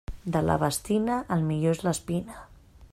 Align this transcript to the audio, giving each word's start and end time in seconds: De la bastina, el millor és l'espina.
De 0.35 0.39
la 0.45 0.55
bastina, 0.63 1.19
el 1.37 1.45
millor 1.51 1.77
és 1.79 1.85
l'espina. 1.89 2.43